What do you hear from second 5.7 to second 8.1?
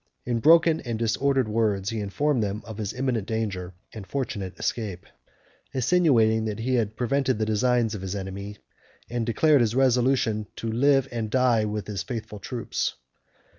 insinuating that he had prevented the designs of